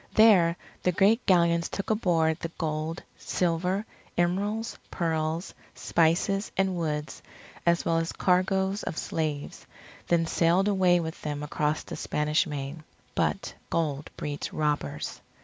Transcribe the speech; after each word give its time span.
There 0.15 0.57
the 0.81 0.91
great 0.91 1.23
Galleons 1.27 1.69
took 1.69 1.91
aboard 1.91 2.39
the 2.39 2.49
gold, 2.57 3.03
silver, 3.19 3.85
emeralds, 4.17 4.75
pearls, 4.89 5.53
spices, 5.75 6.51
and 6.57 6.75
woods, 6.75 7.21
as 7.67 7.85
well 7.85 7.99
as 7.99 8.11
cargoes 8.11 8.81
of 8.81 8.97
slaves, 8.97 9.67
then 10.07 10.25
sailed 10.25 10.67
away 10.67 10.99
with 10.99 11.21
them 11.21 11.43
across 11.43 11.83
the 11.83 11.95
Spanish 11.95 12.47
Main. 12.47 12.83
But 13.13 13.53
gold 13.69 14.09
breeds 14.17 14.51
robbers. 14.51 15.21